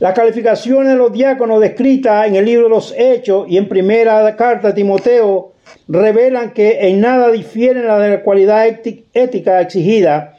[0.00, 4.34] Las calificaciones de los diáconos descritas en el libro de los Hechos y en primera
[4.34, 5.52] carta a Timoteo
[5.88, 10.38] revelan que en nada difieren la de la cualidad ética exigida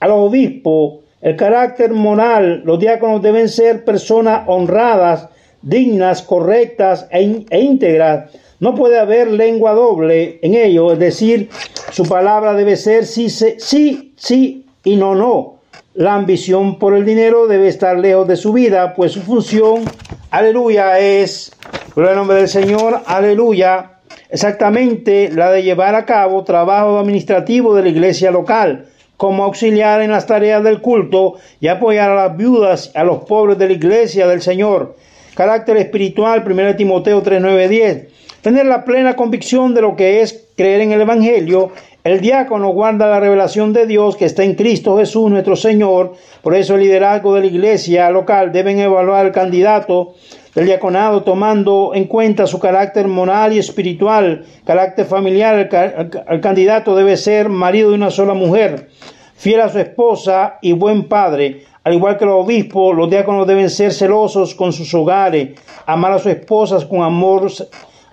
[0.00, 2.62] a los obispos, el carácter moral.
[2.64, 5.28] Los diáconos deben ser personas honradas,
[5.60, 8.30] dignas, correctas e, e íntegras.
[8.60, 11.50] No puede haber lengua doble en ello, es decir,
[11.90, 15.58] su palabra debe ser sí, sí, sí y no, no.
[15.94, 19.84] La ambición por el dinero debe estar lejos de su vida, pues su función,
[20.30, 21.52] aleluya, es,
[21.94, 23.98] por el nombre del Señor, aleluya,
[24.30, 28.86] exactamente la de llevar a cabo trabajo administrativo de la iglesia local,
[29.18, 33.58] como auxiliar en las tareas del culto y apoyar a las viudas, a los pobres
[33.58, 34.96] de la iglesia del Señor.
[35.34, 38.08] Carácter espiritual, 1 Timoteo 3, 9, 10.
[38.40, 41.70] Tener la plena convicción de lo que es creer en el Evangelio
[42.04, 46.14] el diácono guarda la revelación de Dios que está en Cristo Jesús nuestro Señor.
[46.42, 50.14] Por eso el liderazgo de la iglesia local deben evaluar al candidato
[50.52, 55.56] del diaconado tomando en cuenta su carácter moral y espiritual, carácter familiar.
[55.56, 58.88] El, el candidato debe ser marido de una sola mujer,
[59.36, 61.62] fiel a su esposa y buen padre.
[61.84, 65.50] Al igual que los obispos, los diáconos deben ser celosos con sus hogares,
[65.86, 67.46] amar a sus esposas con amor,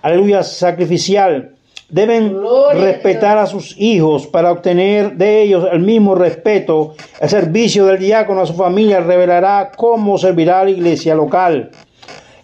[0.00, 1.56] aleluya, sacrificial
[1.90, 2.36] Deben
[2.72, 6.94] respetar a sus hijos para obtener de ellos el mismo respeto.
[7.20, 11.70] El servicio del diácono a su familia revelará cómo servirá a la iglesia local.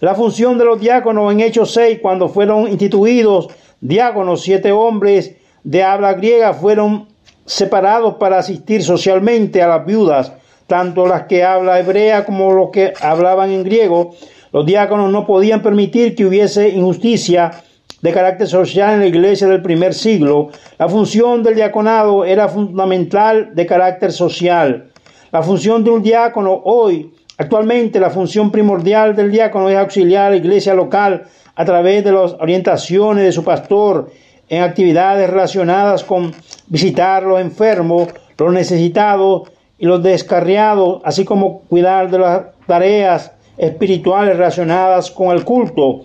[0.01, 3.49] La función de los diáconos en Hechos 6, cuando fueron instituidos
[3.81, 7.07] diáconos, siete hombres de habla griega fueron
[7.45, 10.33] separados para asistir socialmente a las viudas,
[10.67, 14.11] tanto las que habla hebrea como los que hablaban en griego.
[14.53, 17.63] Los diáconos no podían permitir que hubiese injusticia
[18.03, 23.55] de carácter social en la iglesia del primer siglo, la función del diaconado era fundamental
[23.55, 24.91] de carácter social.
[25.33, 30.31] La función de un diácono hoy, actualmente la función primordial del diácono es auxiliar a
[30.31, 34.11] la iglesia local a través de las orientaciones de su pastor
[34.49, 36.33] en actividades relacionadas con
[36.69, 44.37] visitar los enfermos, los necesitados y los descarriados, así como cuidar de las tareas espirituales
[44.37, 46.05] relacionadas con el culto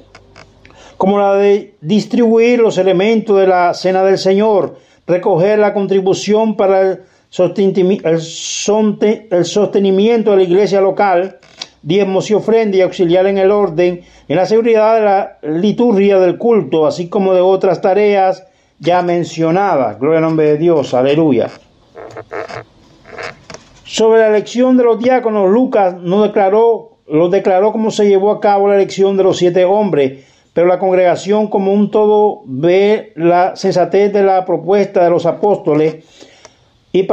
[1.02, 6.82] como la de distribuir los elementos de la cena del Señor, recoger la contribución para
[6.82, 7.00] el
[7.32, 11.40] sostenimiento de la iglesia local,
[11.82, 16.38] diezmos y ofrenda y auxiliar en el orden, en la seguridad de la liturgia del
[16.38, 18.46] culto, así como de otras tareas
[18.78, 20.00] ya mencionadas.
[20.00, 21.50] Gloria al nombre de Dios, aleluya.
[23.86, 28.40] Sobre la elección de los diáconos, Lucas no declaró, lo declaró como se llevó a
[28.40, 33.56] cabo la elección de los siete hombres, pero la congregación como un todo ve la
[33.56, 36.04] sensatez de la propuesta de los apóstoles
[36.92, 37.08] y,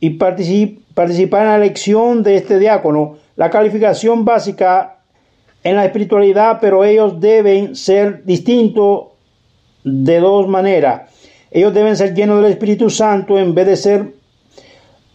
[0.00, 3.16] y participar en la elección de este diácono.
[3.36, 4.98] La calificación básica
[5.62, 9.12] en la espiritualidad, pero ellos deben ser distintos
[9.84, 11.02] de dos maneras.
[11.50, 14.14] Ellos deben ser llenos del Espíritu Santo en vez de ser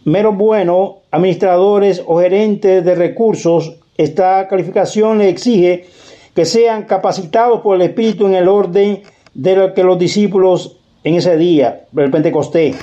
[0.04, 3.76] meros buenos administradores o gerentes de recursos.
[3.96, 5.86] Esta calificación le exige
[6.34, 9.02] que sean capacitados por el Espíritu en el orden
[9.34, 12.76] de lo que los discípulos en ese día del Pentecostés.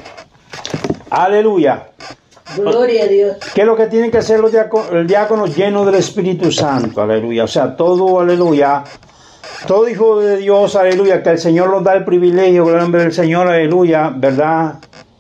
[1.09, 1.87] Aleluya.
[2.57, 3.37] Gloria a Dios.
[3.53, 7.01] ¿Qué es lo que tienen que hacer los diáconos, el diácono lleno del Espíritu Santo?
[7.01, 7.43] Aleluya.
[7.43, 8.83] O sea, todo, aleluya.
[9.67, 13.13] Todo hijo de Dios, aleluya, que el Señor nos da el privilegio, el nombre del
[13.13, 14.75] Señor, aleluya, ¿verdad?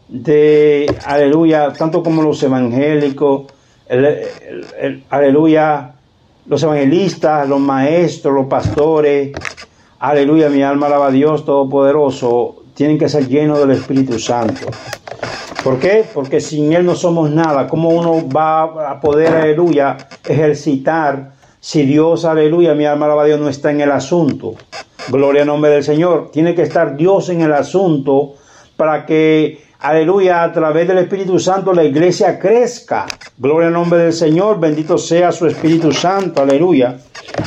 [0.07, 3.51] De, aleluya, tanto como los evangélicos,
[5.09, 5.94] aleluya,
[6.45, 9.31] los evangelistas, los maestros, los pastores,
[9.99, 14.67] aleluya, mi alma alaba a Dios Todopoderoso, tienen que ser llenos del Espíritu Santo.
[15.63, 16.05] ¿Por qué?
[16.13, 17.67] Porque sin Él no somos nada.
[17.67, 23.39] ¿Cómo uno va a poder, aleluya, ejercitar si Dios, aleluya, mi alma alaba a Dios,
[23.39, 24.53] no está en el asunto?
[25.07, 26.29] Gloria al nombre del Señor.
[26.31, 28.35] Tiene que estar Dios en el asunto
[28.77, 33.07] para que, aleluya, a través del Espíritu Santo la iglesia crezca.
[33.37, 34.59] Gloria al nombre del Señor.
[34.59, 36.41] Bendito sea su Espíritu Santo.
[36.41, 36.97] Aleluya.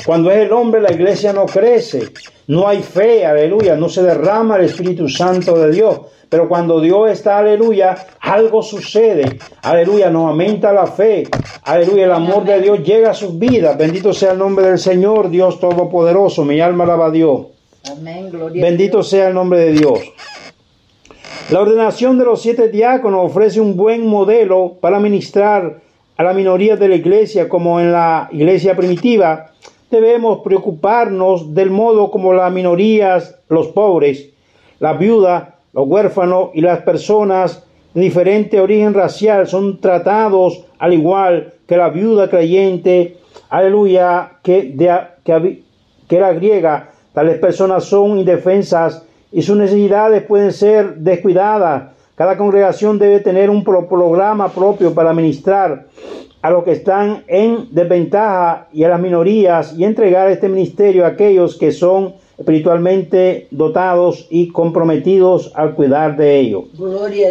[0.05, 2.11] Cuando es el hombre, la iglesia no crece.
[2.47, 3.75] No hay fe, aleluya.
[3.77, 6.01] No se derrama el Espíritu Santo de Dios.
[6.29, 9.39] Pero cuando Dios está, aleluya, algo sucede.
[9.63, 11.27] Aleluya, nos aumenta la fe.
[11.63, 13.79] Aleluya, el amor de Dios llega a sus vidas.
[13.79, 16.45] Bendito sea el nombre del Señor, Dios Todopoderoso.
[16.45, 17.47] Mi alma alaba a Dios.
[17.91, 20.01] Amén, gloria Bendito sea el nombre de Dios.
[21.51, 25.81] La ordenación de los siete diáconos ofrece un buen modelo para ministrar
[26.19, 29.53] a la minoría de la iglesia como en la iglesia primitiva.
[29.91, 34.29] Debemos preocuparnos del modo como las minorías, los pobres,
[34.79, 41.55] las viudas, los huérfanos y las personas de diferente origen racial son tratados al igual
[41.67, 43.17] que la viuda creyente,
[43.49, 44.77] aleluya, que,
[45.25, 46.91] que era griega.
[47.15, 51.93] Tales personas son indefensas y sus necesidades pueden ser descuidadas.
[52.15, 55.87] Cada congregación debe tener un programa propio para ministrar
[56.41, 61.09] a los que están en desventaja y a las minorías y entregar este ministerio a
[61.09, 66.65] aquellos que son espiritualmente dotados y comprometidos al cuidar de ellos.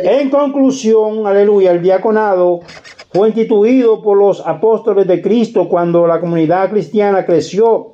[0.04, 2.60] En conclusión, aleluya, el diaconado
[3.14, 7.94] fue instituido por los apóstoles de Cristo cuando la comunidad cristiana creció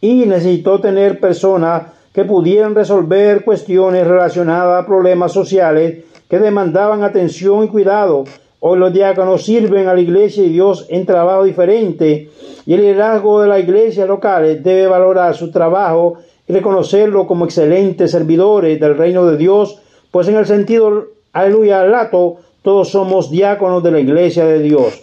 [0.00, 7.64] y necesitó tener personas que pudieran resolver cuestiones relacionadas a problemas sociales que demandaban atención
[7.64, 8.24] y cuidado.
[8.60, 12.30] Hoy los diáconos sirven a la iglesia y Dios en trabajo diferente
[12.66, 16.14] y el liderazgo de la iglesia locales debe valorar su trabajo
[16.46, 19.80] y reconocerlo como excelentes servidores del reino de Dios,
[20.12, 25.02] pues en el sentido, aleluya, lato, todos somos diáconos de la iglesia de Dios.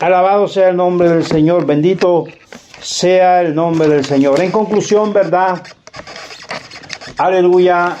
[0.00, 2.24] Alabado sea el nombre del Señor, bendito
[2.80, 4.40] sea el nombre del Señor.
[4.40, 5.62] En conclusión, ¿verdad?
[7.22, 7.96] Aleluya.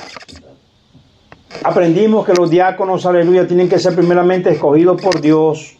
[1.62, 5.76] Aprendimos que los diáconos, aleluya, tienen que ser primeramente escogidos por Dios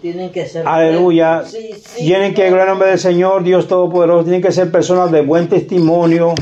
[0.00, 1.42] tienen que ser Aleluya.
[1.96, 5.48] tienen que, en el nombre del Señor, Dios Todopoderoso, tienen que ser personas de buen
[5.48, 6.34] testimonio.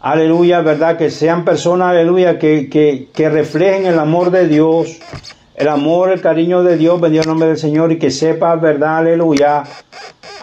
[0.00, 0.96] Aleluya, ¿verdad?
[0.96, 4.98] Que sean personas, aleluya, que, que, que reflejen el amor de Dios,
[5.54, 8.98] el amor, el cariño de Dios, bendito el nombre del Señor, y que sepa, ¿verdad?
[8.98, 9.64] Aleluya,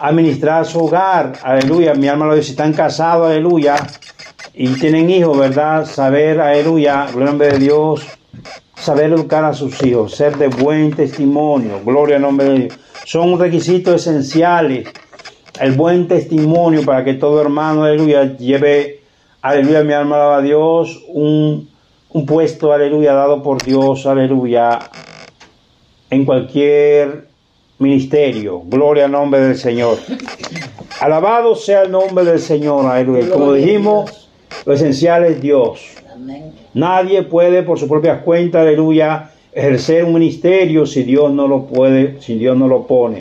[0.00, 1.94] administrar su hogar, aleluya.
[1.94, 3.76] Mi alma lo dice, si están casados, aleluya,
[4.58, 5.84] y tienen hijos, ¿verdad?
[5.84, 8.06] Saber, aleluya, el nombre de Dios,
[8.74, 12.78] saber educar a sus hijos, ser de buen testimonio, gloria al nombre de Dios.
[13.04, 14.88] Son requisitos esenciales,
[15.60, 19.02] el buen testimonio para que todo hermano, aleluya, lleve,
[19.42, 21.68] aleluya, mi alma alaba a Dios, un,
[22.08, 24.78] un puesto, aleluya, dado por Dios, aleluya,
[26.08, 27.26] en cualquier
[27.78, 28.62] ministerio.
[28.64, 29.98] Gloria al nombre del Señor.
[30.98, 33.28] Alabado sea el nombre del Señor, aleluya.
[33.28, 34.25] Como dijimos,
[34.64, 35.96] lo esencial es Dios.
[36.74, 42.20] Nadie puede por su propia cuenta, aleluya, ejercer un ministerio si Dios no lo puede,
[42.20, 43.20] si Dios no lo pone.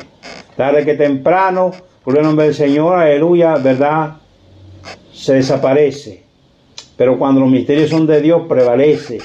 [0.56, 1.72] Tarde que temprano,
[2.04, 4.16] por el nombre del Señor, aleluya, verdad,
[5.14, 6.24] se desaparece.
[6.98, 9.20] Pero cuando los misterios son de Dios, prevalece.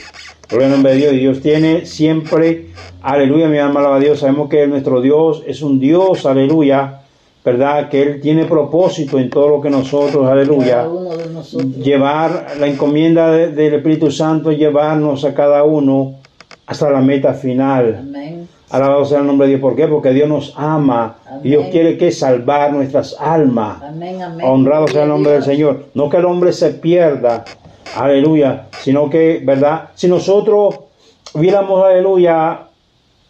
[0.49, 1.13] Por el nombre de Dios.
[1.13, 2.67] Y Dios tiene siempre,
[3.03, 4.21] aleluya, mi alma alaba a Dios.
[4.21, 7.00] Sabemos que nuestro Dios es un Dios, aleluya,
[7.45, 7.89] ¿verdad?
[7.89, 10.87] Que Él tiene propósito en todo lo que nosotros, aleluya,
[11.83, 16.15] llevar la encomienda del Espíritu Santo, llevarnos a cada uno
[16.67, 17.99] hasta la meta final.
[18.01, 18.49] Amén.
[18.71, 19.61] Alabado sea el nombre de Dios.
[19.61, 19.89] ¿Por qué?
[19.89, 21.17] Porque Dios nos ama.
[21.43, 23.83] Dios quiere que salvar nuestras almas.
[23.83, 25.87] Amén, Honrado sea el nombre del Señor.
[25.95, 27.45] No que el hombre se pierda.
[27.97, 28.69] Aleluya.
[28.81, 29.89] Sino que, ¿verdad?
[29.97, 30.79] Si nosotros
[31.35, 32.61] viéramos, aleluya,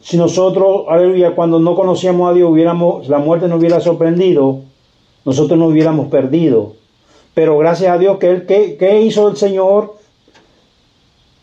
[0.02, 4.60] si nosotros, aleluya, cuando no conocíamos a Dios, hubiéramos, la muerte nos hubiera sorprendido,
[5.24, 6.72] nosotros nos hubiéramos perdido.
[7.34, 9.94] Pero gracias a Dios, que él, ¿qué, hizo el Señor?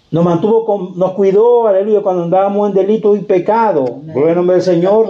[0.09, 3.85] Nos mantuvo, con, nos cuidó, aleluya, cuando andábamos en delito y pecado.
[4.03, 5.07] Gloria al nombre del Señor.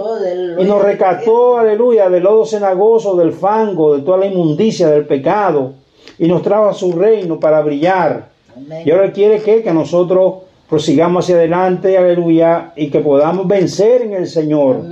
[0.58, 5.72] Y nos recató, aleluya, del lodo cenagoso, del fango, de toda la inmundicia del pecado.
[6.18, 8.28] Y nos trajo a su reino para brillar.
[8.84, 14.12] Y ahora quiere que, que nosotros prosigamos hacia adelante, aleluya, y que podamos vencer en
[14.12, 14.84] el Señor.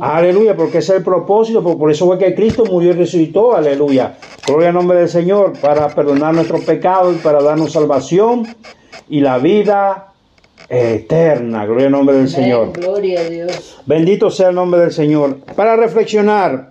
[0.00, 4.16] Aleluya, porque ese es el propósito, por, eso fue que Cristo murió y resucitó, aleluya.
[4.46, 8.46] Gloria al nombre del Señor, para perdonar nuestros pecados y para darnos salvación
[9.10, 10.12] y la vida
[10.70, 11.66] eterna.
[11.66, 12.72] Gloria al nombre del Señor.
[12.72, 13.78] Gloria a Dios.
[13.84, 15.40] Bendito sea el nombre del Señor.
[15.54, 16.70] Para reflexionar,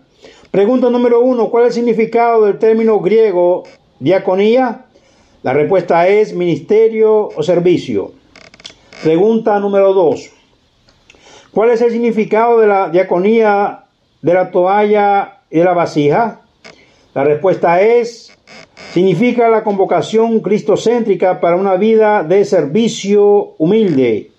[0.49, 3.63] pregunta número uno, ¿cuál es el significado del término griego
[3.99, 4.85] diaconía?
[5.43, 8.18] La respuesta es ministerio o servicio.
[9.03, 10.29] Pregunta número dos,
[11.51, 13.85] ¿cuál es el significado de la diaconía
[14.21, 16.41] de la toalla y de la vasija?
[17.13, 18.37] La respuesta es
[18.91, 24.31] significa la convocación cristocéntrica para una vida de servicio humilde.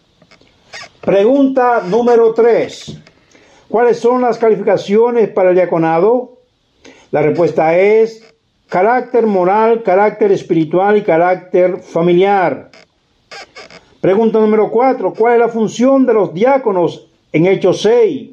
[1.00, 2.98] Pregunta número 3.
[3.66, 6.36] ¿Cuáles son las calificaciones para el diaconado?
[7.12, 8.30] La respuesta es
[8.68, 12.69] carácter moral, carácter espiritual y carácter familiar.
[14.00, 15.12] Pregunta número 4.
[15.12, 18.30] ¿Cuál es la función de los diáconos en Hechos 6?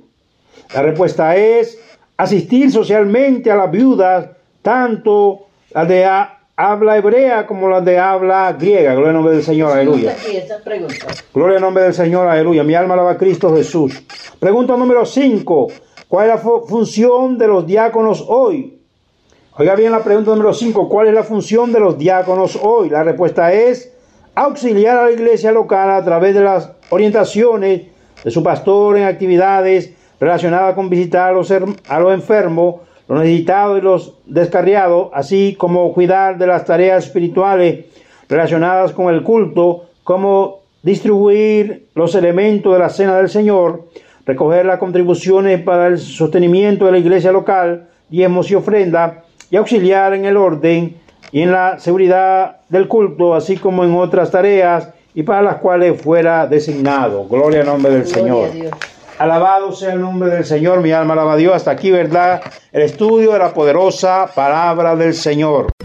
[0.73, 1.77] La respuesta es
[2.15, 4.29] asistir socialmente a las viudas,
[4.61, 6.05] tanto la de
[6.55, 8.93] habla hebrea como la de habla griega.
[8.93, 10.15] Gloria al nombre del Señor, aleluya.
[11.33, 12.63] Gloria al nombre del Señor, aleluya.
[12.63, 14.03] Mi alma alaba a Cristo Jesús.
[14.39, 15.67] Pregunta número 5.
[16.07, 18.79] ¿Cuál es la función de los diáconos hoy?
[19.57, 20.87] Oiga bien la pregunta número 5.
[20.87, 22.89] ¿Cuál es la función de los diáconos hoy?
[22.89, 23.96] La respuesta es
[24.37, 27.81] auxiliar a la iglesia local a través de las orientaciones
[28.23, 31.49] de su pastor en actividades relacionadas con visitar a los,
[32.11, 32.75] enfermos,
[33.07, 37.85] los necesitados y los descarriados, así como cuidar de las tareas espirituales
[38.29, 43.87] relacionadas con el culto, como distribuir los elementos de la cena del Señor,
[44.23, 50.13] recoger las contribuciones para el sostenimiento de la iglesia local, diezmos y ofrenda, y auxiliar
[50.13, 50.95] en el orden
[51.31, 56.01] y en la seguridad del culto, así como en otras tareas y para las cuales
[56.01, 57.27] fuera designado.
[57.27, 58.49] Gloria al nombre del Señor.
[59.17, 61.55] Alabado sea el nombre del Señor, mi alma alaba a Dios.
[61.55, 62.41] Hasta aquí, ¿verdad?
[62.71, 65.76] El estudio de la poderosa palabra del Señor.